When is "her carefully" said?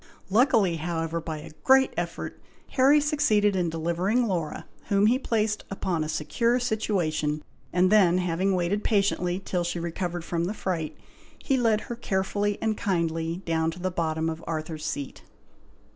11.81-12.57